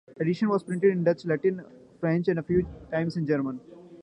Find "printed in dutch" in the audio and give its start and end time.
0.57-1.25